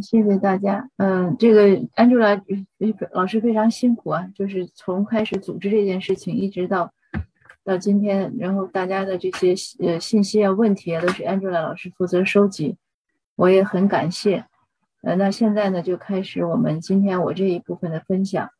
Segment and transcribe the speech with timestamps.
[0.00, 0.88] 谢谢大家。
[0.96, 2.40] 嗯，这个 Angela
[3.12, 6.92] 老师非常辛苦啊，就是从开始组织这件事情，一直到
[7.64, 12.76] 到今天，然后大家的这些呃信息啊、问题啊，都是 Angela 老师负责收集，
[13.36, 14.46] 我也很感谢。
[15.02, 18.50] 呃，那现在呢，就开始我们今天我这一部分的分享。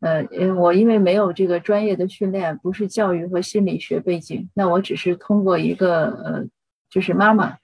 [0.00, 6.44] 呃，因为我因为没有这个专业的训练，不是教育和心理学背景，那我只是通过一个呃，
[6.90, 7.56] 就是妈妈，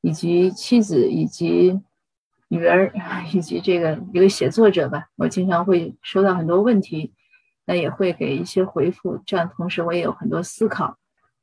[0.00, 1.78] 以及妻子，以及
[2.56, 2.92] 女儿，
[3.32, 7.12] 以及这个一个写作者吧，我经常会收到很多问题，
[7.66, 10.96] 那也会给一些回复，这样同时我也有很多思考，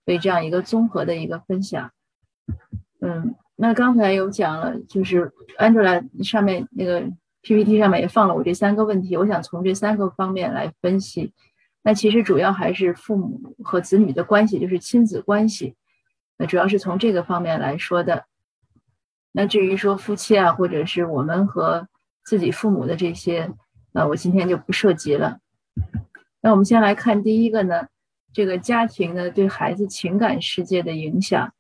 [0.05, 1.91] 所以这样一个综合的一个分享。
[2.99, 7.03] 嗯，那刚才有讲了，就是 Angela 上面那个。
[7.43, 11.33] PPT 上面也放了我这三个问题，我想从这三个方面来分析。
[11.81, 15.73] 那其实主要还是父母和子女的关系，就是亲子关系。
[16.37, 18.25] 那主要是从这个方面来说的。
[19.31, 21.87] 那至于说夫妻啊，或者是我们和
[22.25, 23.49] 自己父母的这些，
[23.91, 25.39] 那我今天就不涉及了。
[26.41, 27.87] 那我们先来看第一个呢，
[28.33, 31.53] 这个家庭呢对孩子情感世界的影响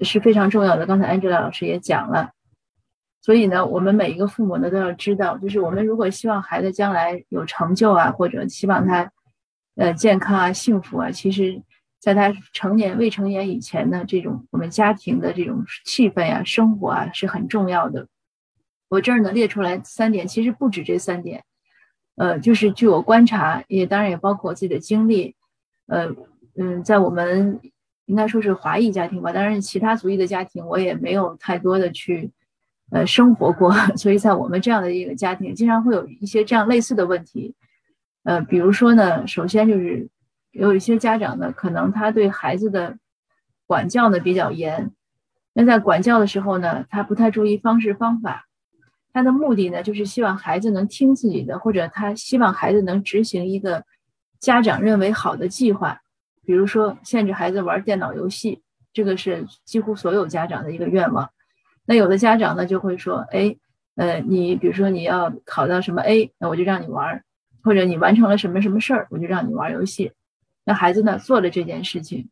[0.00, 0.86] 是非常重要的。
[0.86, 2.30] 刚才 Angela 老师也讲了。
[3.22, 9.10] 所以呢，我们每一个父母呢都要知道，就是我们如果希望孩子将来有成就啊，或者希望他，
[9.76, 11.62] 呃，健康啊、幸福啊，其实，
[12.00, 18.08] 在他成年、未成年以前呢，这种我们家庭的这种气氛呀、生活啊是很重要的。
[18.88, 21.44] 我这儿呢列出来三点，其实不止这三点，
[22.16, 25.36] 呃，就是据我观察，也当然也包括我自己的经历，
[25.86, 26.08] 呃，
[26.56, 27.60] 嗯，在我们
[28.06, 32.30] 应该说是华裔家庭吧，当然其他族裔的家庭我也没有太多的去。
[32.92, 37.54] 呃，生活过， 所以在我们这样的一个家庭，经常会有一些这样类似的问题。
[38.24, 40.08] 呃，比如说呢，首先就是
[40.52, 42.98] 有一些家长呢，可能他对孩子的
[43.66, 44.90] 管教呢比较严。
[45.52, 48.46] 那在管教的时候呢，他不太注意方式方法。
[49.12, 53.84] 他的目的呢，就是希望孩子能听自己的，或者他希望孩子能执行一个
[54.38, 56.00] 家长认为好的计划。
[56.44, 58.62] 比如说，限制孩子玩电脑游戏，
[58.92, 61.28] 这个是几乎所有家长的一个愿望。
[61.84, 63.56] 那有的家长呢就会说，哎，
[63.96, 67.24] 呃，你比如说你要考到什么 A，那我就让你玩，
[67.64, 70.12] 或者你完成了什么什么事儿，我就让你玩游戏。
[70.64, 72.28] 那孩子呢做了这件事情，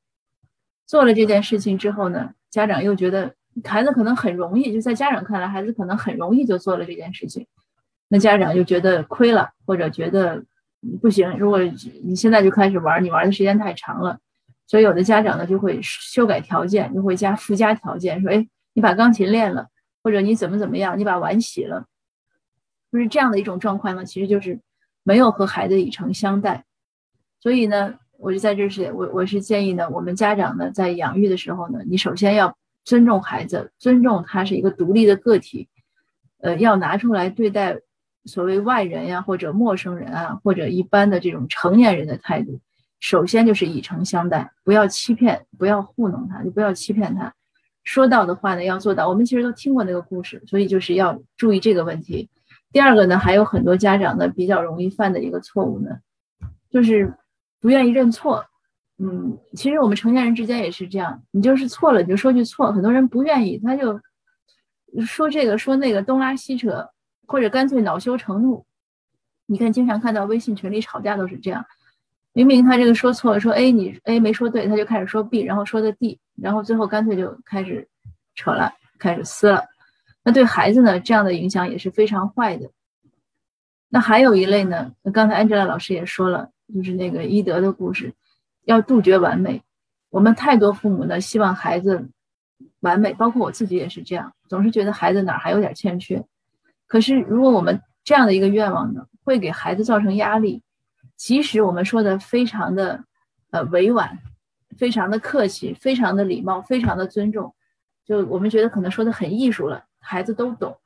[0.87, 3.34] 做了这件事情之后呢，家长又觉得
[3.65, 7.47] 孩子可能很容易，就在家长看来，孩子可能很容易就做了这件事情，
[8.09, 10.44] 那家长就觉得亏了，或者觉得
[11.00, 11.37] 不行。
[11.39, 11.61] 如果
[12.03, 14.19] 你现在就开始玩，你玩的时间太长了，
[14.66, 18.49] 所以有的家长呢就会修改条件，就会加附加条件，说，哎。
[18.75, 19.66] 你把钢琴练了，
[20.05, 21.87] 或者你怎么怎么样，你把碗洗了，
[22.93, 24.60] 就是这样的一种状况呢，其实就是
[25.03, 26.65] 没有和孩子以诚相待。
[27.41, 35.69] 所以呢，我就在这是我我是建议呢，我们家长呢在养育的时候呢，你首先要尊重孩子，尊重他是一个独立的个体，
[36.41, 37.78] 呃，要拿出来对待
[38.25, 42.61] 所谓外人呀或者陌生人啊或者一般的这种成年人的态度，
[42.99, 47.33] 首先就是以诚相待，不要欺骗，不要糊弄他，就不要欺骗他。
[47.84, 49.09] 说到的话呢，要做到。
[49.09, 52.28] 我们其实都听过那个故事，所以就是要注意这个问题。
[52.73, 55.99] 第二个呢，还有很多家长呢比较容易犯的一个错误呢，
[56.69, 57.15] 就是
[57.61, 58.45] 不愿意认错。
[58.99, 62.73] 嗯，其实我们成年人之间也是这样，你就是错了，你就说句错。
[62.73, 64.01] 很多人不愿意，他就
[65.05, 66.89] 说这个说那个，东拉西扯，
[67.27, 68.67] 或者干脆恼羞成怒。
[69.47, 71.65] 你看，经常看到微信群里吵架都是这样。
[72.33, 77.89] 明明他这个说错了，说 A 你 A 没说对，他就开始说 B，然后说的 D，然后最后干脆就开始
[78.35, 79.65] 扯了，开始撕了。
[80.23, 82.71] 那对孩子呢，这样的影响也是非常坏的。
[83.89, 88.15] 那还有一类呢，刚才 Angela 老师也说了，就是那个伊德的故事，
[88.65, 89.62] 要杜绝完美。
[90.11, 92.09] 我们太多父母呢，希望孩子
[92.81, 96.25] 完美，包括我自己也是这样，总是觉得孩子哪还有点欠缺。
[96.87, 100.62] 可是如果我们这样的一个愿望呢，会给孩子造成压力。
[101.17, 103.05] 即使我们说的非常的，
[103.51, 104.19] 呃委婉，
[104.77, 107.53] 非常的客气，非常的礼貌，非常的尊重，
[108.05, 110.78] 就我们觉得可能说的很艺术了，孩子都懂。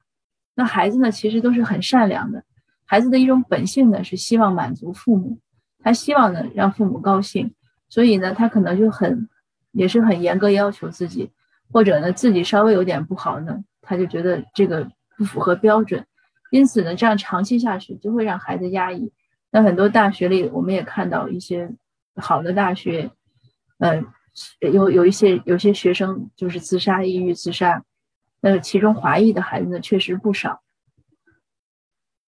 [0.54, 2.42] 那孩子呢，其实都是很善良的，
[2.86, 5.38] 孩子的一种本性呢是希望满足父母，
[5.82, 7.54] 他希望呢让父母高兴，
[7.88, 9.28] 所以呢他可能就很，
[9.72, 11.30] 也是很严格要求自己，
[11.70, 16.06] 或者呢自己稍微有点不好呢，他就觉得这个不符合标准，
[16.50, 19.12] 因此呢这样长期下去就会让孩子压抑。
[19.50, 21.70] 那很多大学里，我们也看到一些
[22.16, 23.10] 好的大学，
[23.78, 24.02] 呃，
[24.60, 27.84] 有有一些有些学生就是自杀、抑郁、自杀。
[28.40, 30.62] 那其中华裔的孩子呢，确实不少。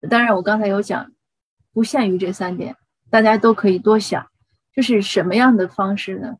[0.08, 1.12] 当然，我刚才有讲，
[1.72, 2.76] 不限于这三点，
[3.10, 4.26] 大家都可以多想，
[4.74, 6.36] 就是什么样的方式呢？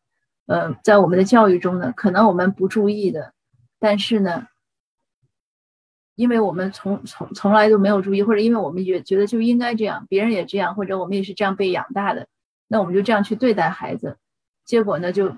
[0.47, 3.33] 呃，在我们的教育中呢，可能我们不注意的，
[3.79, 4.47] 但是呢，
[6.15, 12.27] 因为我们从从从来都没有注意，或者因为我们觉觉得就应该这样，别人也这样，或者我们也是这样被养大的，
[12.67, 14.17] 那我们就这样去对待孩子，
[14.63, 15.35] 结果呢，就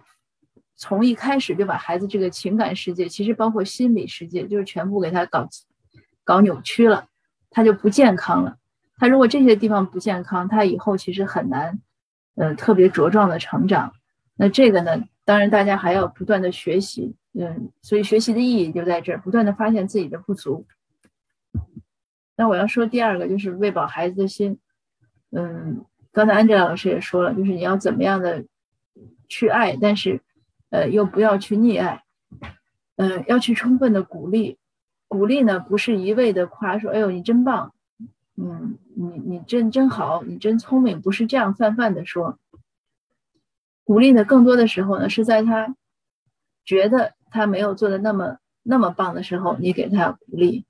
[0.76, 5.48] 从一开始就把孩子这个情感世界，其实包括心理世界，就是全部给他搞
[6.24, 7.08] 搞扭曲了，
[7.50, 8.58] 他就不健康了。
[8.98, 11.80] 他如果这些地方不健康，他以后其实很难，
[12.36, 13.94] 呃，特别茁壮的成长。
[14.36, 17.16] 那这个呢，当然大家还要不断的学习。
[17.40, 20.66] 嗯，所以学习的意义就在这儿，不断的发现自己的不足。
[22.36, 24.58] 那我要说第二个，就是喂饱孩子的心。
[25.32, 28.46] 嗯，刚才安吉老师也说了，就是你要怎么样的
[29.28, 30.22] 去爱，但是
[30.72, 32.04] 呃又不要去溺爱。
[32.96, 34.58] 嗯，要去充分的鼓励。
[35.08, 37.74] 鼓励呢，不是一味的夸说，哎呦你真棒，
[38.38, 42.40] 嗯，你你真真好，你真聪明，不是这样泛泛的说。
[43.84, 45.76] 鼓励的，更多的时候呢，是在他
[46.64, 47.14] 觉得。
[47.30, 50.64] 他没有做的那么那么棒的时候，你给他鼓励。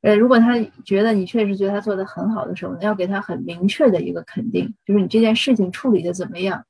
[0.00, 6.64] 呃，如果他觉得你确实觉得他做的很好的时候，要给他很明确的一个肯定，就是你这件事情处理的怎么样，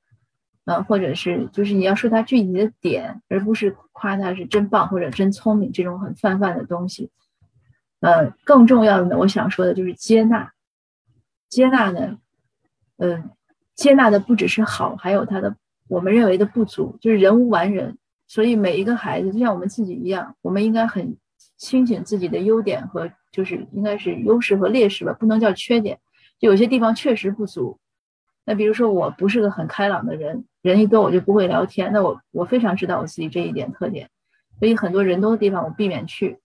[0.64, 7.10] 呃，或者是就是你要说他具体的点，而不是夸他是真棒或者真聪明这种很泛泛的东西。
[8.00, 10.52] 呃，更重要的呢，我想说的就是接纳。
[11.48, 12.18] 接纳呢，
[12.98, 13.30] 嗯，
[13.74, 15.56] 接纳的不只是好，还有他的
[15.88, 17.96] 我们认为的不足，就是人无完人。
[18.26, 21.16] 所以每一个孩子就像我们自己一样，我们应该很
[21.56, 25.98] 清醒自己的优点和就是应该是优势和劣势吧，不能叫缺点。
[26.38, 27.78] 就有些地方确实不足。
[28.44, 31.92] 那比如说我不是个很开朗的人，人一多我就不会聊天。
[31.92, 34.10] 那我我非常知道我自己这一点特点，
[34.58, 36.38] 所以很多人多的地方我避免去。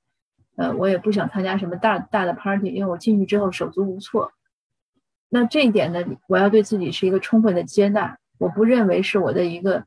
[0.55, 4.31] 呃，我也不想参加什么大大的 party，因为我进去之后手足无措。
[5.29, 9.85] 那这一点呢，我要对自己是一个充分的接纳，我不认为是我的一个。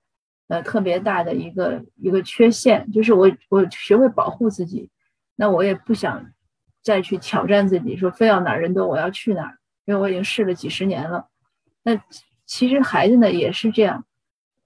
[0.49, 4.89] 呃，特别大的一个一个缺陷就是我我学会保护自己，
[5.35, 6.25] 那我也不想
[6.85, 11.27] 再去挑战自己，说非要哪儿人多我要去哪儿，因为我已经试了几十年了。
[11.83, 12.01] 那
[12.45, 14.05] 其实孩子呢也是这样，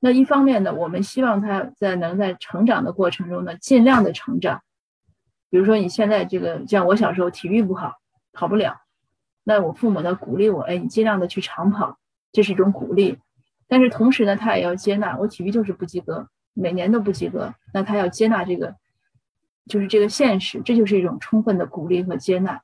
[0.01, 4.61] 那一方面呢，我们希望他在能在成长的过程中呢尽量的成长。
[5.51, 7.97] 比如说你现在这个像我小时候体育不好，
[8.33, 8.81] 跑不了，
[9.45, 11.99] 那我父母呢鼓励我，哎，你尽量的去长跑，
[12.33, 13.19] 这是一种鼓励。
[13.67, 17.55] 但是同时呢，他也要接纳我体育就是不及格，每年都不及格。
[17.73, 18.75] 那他要接纳这个，
[19.67, 22.63] 就是这个现实，这就是一种充分的鼓励和接纳。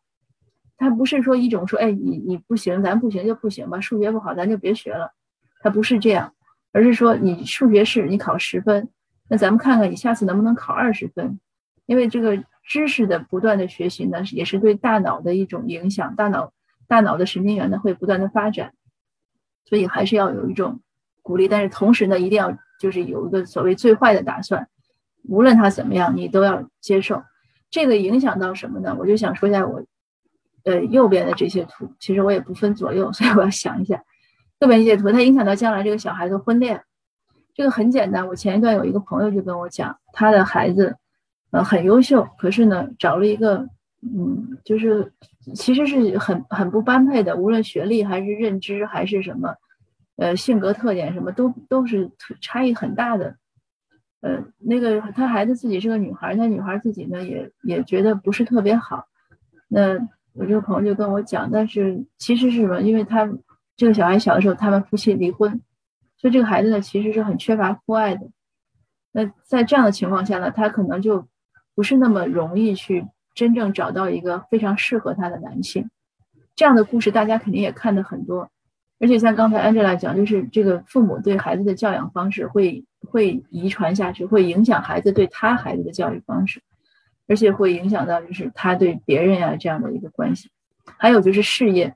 [0.77, 5.13] 他不是说一种说，哎，你你不行，咱不行就不行吧，数学不好咱就别学了。
[5.61, 6.35] 他不是这样，
[6.73, 8.89] 而是说你数学是你考十分，
[9.29, 11.41] 那咱们看看你下次能不能考二十分。
[11.87, 12.37] 因为这个
[12.67, 16.53] 知识的不断的学习呢，也是对大脑的一种影响，大脑
[16.87, 18.75] 大脑的神经元呢会不断的发展，
[19.65, 20.81] 所以还是要有一种。
[21.23, 24.69] 鼓励，但是同时呢，一定要就是有一个所谓最坏的打算，
[25.25, 27.21] 无论他怎么样，你都要接受。
[27.69, 28.95] 这个影响到什么呢？
[28.97, 29.83] 我就想说一下我，
[30.63, 34.01] 呃，右边的这些图，其实我也不分左右，所以我要想一下，
[34.61, 36.85] 右边这些图，它影响到将来这个小孩的婚恋。
[37.57, 40.97] 这个很简单，我前一段有一个朋友就跟我讲，他的孩子，
[41.51, 43.69] 呃，很优秀，可是呢，找了一个，
[44.03, 45.13] 嗯，就是
[45.55, 49.55] 其实是很很不般配的，无论学历还是认知还是什么。
[50.17, 52.11] 呃，性格特点什么都都是
[52.41, 53.37] 差异很大的。
[54.23, 59.07] 呃，那个他孩子自己是个女孩，那女孩自己呢也也觉得不是特别好。
[59.69, 59.95] 那
[60.33, 62.81] 我这个朋友就跟我讲，但是其实是什么？
[62.81, 63.29] 因为他
[63.77, 65.61] 这个小孩小的时候，他们夫妻离婚，
[66.17, 68.27] 所以这个孩子呢其实是很缺乏父爱的。
[69.13, 71.29] 那在这样的情况下呢，他可能就
[71.77, 75.89] 不是那么容易去真正找到一个非常适合他的男性。
[76.57, 78.51] 这样的故事大家肯定也看的很多。
[78.99, 86.63] 而且像刚才 Angela 讲，就是这个父母对孩子的教养方式会会遗传下去，会影响孩子对他孩子的教育方式，
[87.29, 90.49] 而且会影响到就是他对别人呀这样的一个关系。
[90.97, 91.95] 还有就是事业，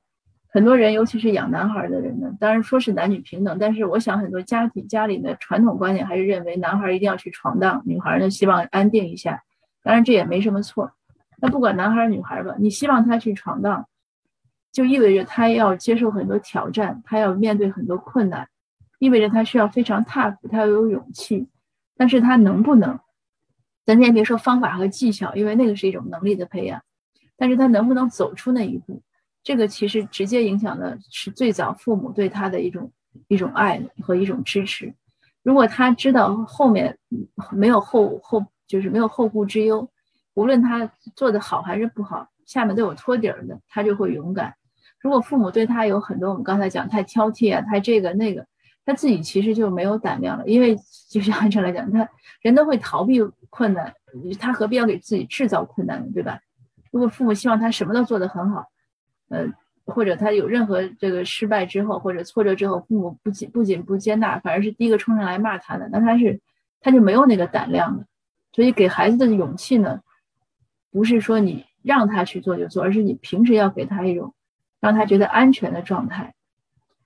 [0.53, 9.43] 很多人尤其是养男孩的人呢，当然说是男女平等，但是我想很多家庭家里的传统观念还是认为男孩一定要去闯荡，女孩呢希望安定一下。
[9.83, 10.93] 当然这也没什么错。
[11.39, 13.87] 那不管男孩女孩吧，你希望他去闯荡。
[14.73, 18.49] 就意味着他要接受很多挑战，他要面对很多困难，
[19.01, 21.49] 意味着他需要非常 tough，他要有勇气。
[21.97, 22.99] 但是他能不能？
[23.85, 26.81] 咱先别说方法和技巧，因为那个是一种能力的培养。
[27.37, 29.03] 但是他能不能走出那一步？
[29.43, 32.93] 这个其实直接影响的是最早父母对他的一种
[33.27, 34.95] 一种爱和一种支持。
[35.43, 36.97] 如果他知道后面
[37.51, 39.91] 没有后后就是没有后顾之忧，
[40.35, 44.55] 无论他做的好还是不好，下面都有托底儿的，他就会勇敢。
[45.01, 48.47] 如果父母对他有很多，我们刚才讲太挑剔啊，太这个那个，
[48.85, 50.47] 他自己其实就没有胆量了。
[50.47, 50.77] 因为
[51.09, 52.09] 就像按照来讲，他
[52.43, 53.93] 人都会逃避困难，
[54.39, 56.07] 他何必要给自己制造困难呢？
[56.15, 56.39] 对吧？
[56.93, 58.67] 如果父母希望他什么都做得很好，
[59.31, 59.45] 呃，
[59.85, 66.41] 或者他有任何这个失败之后或者挫折之后，父母不仅不仅不接纳，反而是第一个冲上来骂他的，那他是
[66.81, 68.05] 他就没有那个胆量了。
[68.53, 70.01] 所以给孩子的勇气呢，
[70.91, 74.35] 不是说你让他去做就做，而是你平时要给他一种
[74.81, 76.35] 让他觉得安全的状态。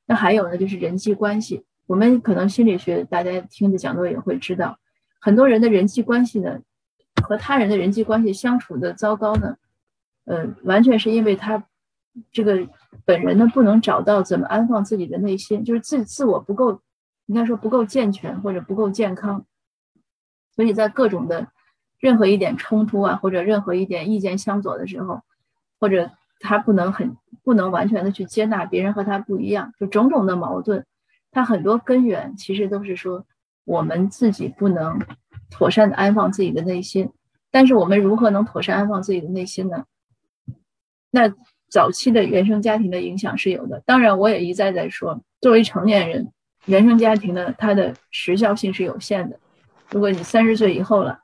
[0.07, 1.65] 那还有呢，就是人际关系。
[1.87, 4.79] 我们可能心理学大家听的讲座也会知道，
[5.21, 6.61] 很多人的人际关系呢，
[7.23, 9.57] 和他人的人际关系相处的糟糕呢，
[10.25, 11.63] 呃，完全是因为他
[12.33, 12.67] 这个
[13.05, 16.81] 本人呢不能找到怎么安放自己的内心，就是自自我不够，
[17.27, 19.45] 应该说不够健全或者不够健康，
[20.55, 21.49] 所以在各种的
[21.99, 25.23] 任何一点冲突啊，或者任何一点意见相左的时候，
[25.81, 30.85] 或者他不能很不能完全的去接纳别人和他不一样，就种种的矛盾。
[31.31, 33.25] 他很多根源其实都是说，
[33.65, 35.01] 我们自己不能
[35.51, 37.11] 妥善的安放自己的内心。
[37.51, 39.85] 但是我们如何能妥善安放自己的内心呢？
[41.11, 41.33] 那
[41.69, 43.83] 早期的原生家庭的影响是有的。
[43.87, 46.33] 当然，我也一再在说，作为成年人，
[46.67, 49.39] 原生家庭呢，它的时效性是有限的。
[49.91, 51.19] 如果你三十岁以后了，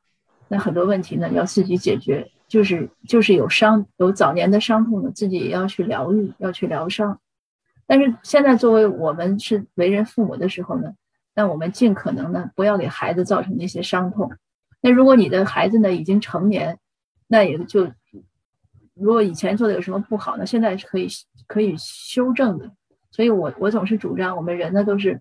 [0.49, 7.21] 那很多问题呢要自己解决，就是就是有伤有早年的伤痛呢，自己也要去疗愈，要去疗伤。
[7.87, 10.93] 但是现在，作为我们是为人父母的时候呢，
[11.35, 14.31] 那我们尽可能呢，不要给孩子造成那些伤痛。
[14.81, 16.79] 那如果你的孩子呢已经成年，
[17.27, 17.91] 那也就
[18.95, 21.09] 如果以前做的有什么不好呢，现在是可以
[21.49, 22.71] 可以修正的。
[23.11, 25.21] 所以我我总是主张，我们人呢都是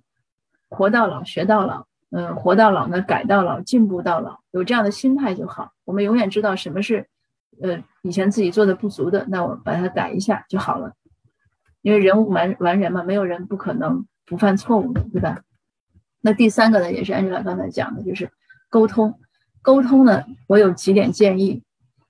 [0.70, 5.72] 活到老学到老，嗯，活到老呢改到老进步到老，有这样的心态就好。
[5.86, 7.08] 我们永远知道什么是
[7.62, 10.94] 呃以前自己做的不足的，那我把它改一下就好了。
[11.82, 15.42] 因为人无完完人嘛，没有人不可能不犯错误的，对吧？
[16.22, 18.30] 那第三个呢，也是 Angela 刚才讲的，就是
[18.70, 19.20] 沟通。
[19.62, 21.64] 沟通呢，我有几点建议。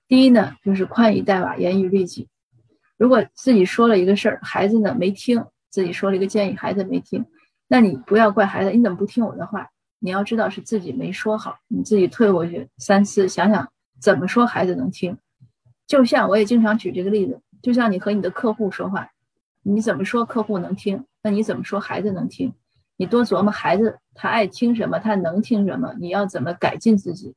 [0.08, 2.28] 第一呢，就是宽以待瓦，严于律己。
[2.96, 7.24] 如果自己说了一个事儿，孩子呢没听，自己说了一个建议，孩子没听，
[7.68, 9.68] 那你不要怪孩子，你怎么不听我的话？
[10.00, 15.16] 你要知道是自己没说好，你自己退回去三思，想想怎么说孩子能听。
[15.86, 19.08] 就像我也经常举这个例子，就像你和你的客户说话。
[19.62, 21.04] 你怎么说客户能听？
[21.22, 22.52] 那你怎么说孩子能听？
[22.96, 27.34] 你多琢磨孩子他爱听什么，他能听什么，你要怎么改进自己？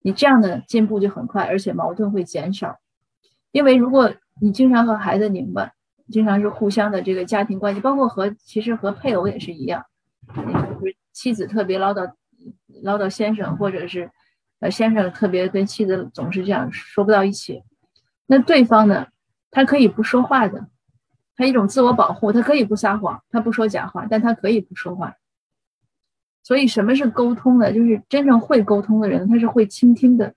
[0.00, 2.76] 你这样的进步就很快，而且矛盾会减少。
[3.50, 5.72] 因为如果你经常和孩子拧巴，
[6.10, 9.84] 经常是互相的这个家庭关系，包括和其实和配偶也是一样，
[10.74, 12.12] 就是妻子特别唠叨
[12.82, 14.10] 唠叨先生，或者是
[14.60, 17.62] 呃先生特别跟妻子总是这样说不到一起，
[18.26, 19.06] 那对方呢，
[19.50, 20.68] 他可以不说话的。
[21.36, 25.14] 他一种自我保护，他可以不撒谎，他不说假话，但他可以不说话。
[26.44, 27.72] 所以，什么是沟通呢？
[27.72, 30.32] 就是真正会沟通的人，他是会倾听的。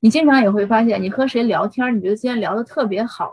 [0.00, 3.32] 你经常也会发现，你和谁聊天，你觉得今天聊得特别好，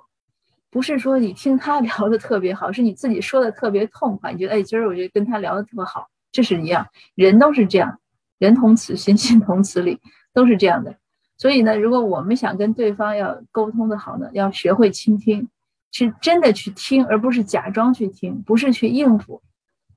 [0.70, 4.32] 不是说你听他 聊得特别好，是你自己说的特别痛快。
[4.32, 6.88] 你觉得，哎，今儿我觉得跟他聊得特别好，这是一样。
[7.16, 8.00] 人都是这样，
[8.38, 10.00] 人同此心，心同此理，
[10.34, 10.98] 都是这样的。
[11.38, 15.50] 所以呢，如果我们想跟对方要沟通的好呢，要学会倾听。
[15.94, 19.42] 是真的去听，而不是假装去听；不是去应付，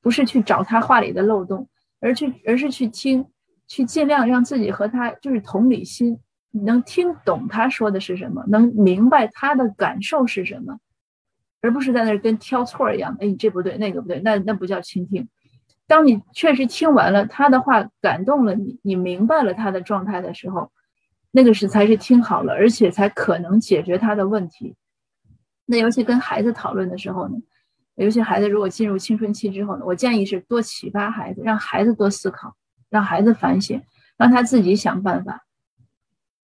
[0.01, 1.69] 不是去找他话里的漏洞，
[2.01, 3.27] 而去而是去听，
[3.67, 6.19] 去尽量让自己和他就是同理心，
[6.53, 10.79] 能听懂他说的是什么，能明白他的感受是什么，
[11.61, 13.17] 而不是在那儿跟挑错一样。
[13.21, 15.29] 哎，你这不对，那个不对，那那不叫倾听。
[15.91, 20.71] 当你确实听完了他的话，感动了你，你明白了他的状态的时候，
[21.33, 24.77] 那个是才是听好了，而且才可能解决他的问题。
[25.67, 27.35] 那尤其跟孩子讨论的时候呢，
[27.97, 32.55] 尤其孩子如果进入青春期之后呢，我建议是多启发孩子，让孩子多思考，
[32.89, 33.83] 让孩子反省，
[34.17, 35.45] 让他自己想办法，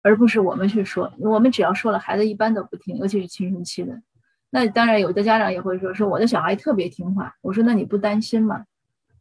[0.03, 1.11] 而不是我们去说。
[1.19, 4.01] 我们只要说了，孩子一般都不听，尤其是青春期的。
[4.49, 7.35] 那当然，有的家长也会说，说我的小孩特别听话。
[7.41, 8.63] 我说，那你不担心吗？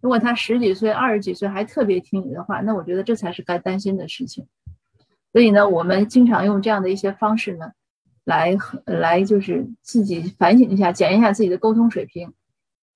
[0.02, 4.47] 如果他十几岁、二十几岁还特别听你的话，那我觉得这才是该担心的事情。
[5.32, 7.73] 所以呢，我们经常用这样的一些方式呢。
[8.25, 8.56] 来
[8.87, 12.32] 来，就是自己反省一下，检验一下自己的沟通水平，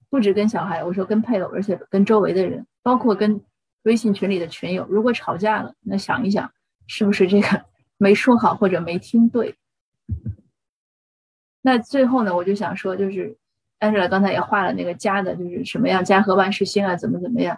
[0.08, 3.40] 不止跟小孩，我说跟配偶，而且跟周围的人，包括跟
[3.82, 6.52] 微信群里的群友，如果吵架了，那想一想，
[6.86, 7.64] 是不是这个
[7.98, 9.56] 没说好或者没听对？
[11.60, 13.36] 那最后呢，我就想说，就是
[13.80, 17.56] Angela 刚才也画了那个家的，就是什么样家和万事兴啊，怎么怎么样？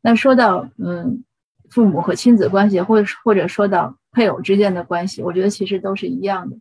[0.00, 1.24] 那说到嗯，
[1.68, 6.56] 父母和亲子关系，或者或者说到配偶之间的关系，我觉得其实都是一样的。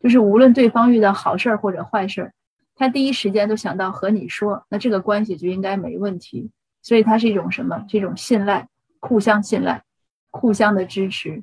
[0.00, 2.32] 就是无论对方遇到好事儿或者坏事儿，
[2.74, 6.50] 他第一时间都想到和你说，那这个关系就应该没问题。
[6.80, 7.84] 所以它是一种什么？
[7.88, 8.68] 这种信赖，
[9.00, 9.82] 互相信赖，
[10.30, 11.42] 互相的支持，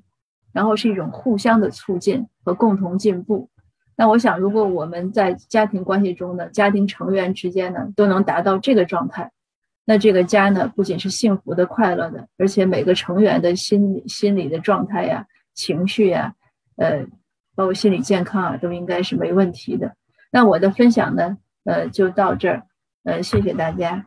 [0.54, 3.50] 然后是一种互相的促进和共同进步。
[3.96, 9.32] 那我想，如果我们在家庭关系中的家庭成员之间呢，都能达到这个状态，
[9.86, 16.34] 那这个家呢，不仅是幸福的、快乐的，而且每个成员的心心理的状态呀、情绪呀，
[16.76, 17.06] 呃，
[17.56, 19.96] 包括心理健康啊，都应该是没问题的。
[20.32, 22.64] 那我的分享呢，呃，就到这儿，
[23.06, 24.06] 呃，谢谢大家。